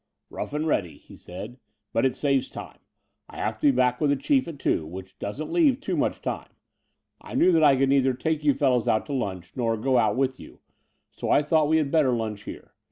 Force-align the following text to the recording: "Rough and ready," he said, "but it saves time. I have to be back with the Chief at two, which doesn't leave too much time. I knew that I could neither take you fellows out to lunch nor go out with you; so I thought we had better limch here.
"Rough 0.31 0.51
and 0.53 0.65
ready," 0.65 0.97
he 0.97 1.15
said, 1.15 1.59
"but 1.93 2.07
it 2.07 2.15
saves 2.15 2.49
time. 2.49 2.79
I 3.29 3.37
have 3.37 3.59
to 3.59 3.67
be 3.67 3.71
back 3.71 4.01
with 4.01 4.09
the 4.09 4.15
Chief 4.15 4.47
at 4.47 4.57
two, 4.57 4.83
which 4.83 5.19
doesn't 5.19 5.51
leave 5.51 5.79
too 5.79 5.95
much 5.95 6.23
time. 6.23 6.49
I 7.21 7.35
knew 7.35 7.51
that 7.51 7.63
I 7.63 7.75
could 7.75 7.89
neither 7.89 8.15
take 8.15 8.43
you 8.43 8.55
fellows 8.55 8.87
out 8.87 9.05
to 9.05 9.13
lunch 9.13 9.51
nor 9.55 9.77
go 9.77 9.99
out 9.99 10.15
with 10.15 10.39
you; 10.39 10.59
so 11.11 11.29
I 11.29 11.43
thought 11.43 11.69
we 11.69 11.77
had 11.77 11.91
better 11.91 12.13
limch 12.13 12.45
here. 12.45 12.73